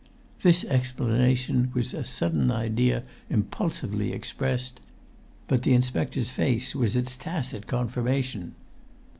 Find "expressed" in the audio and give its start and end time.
4.13-4.81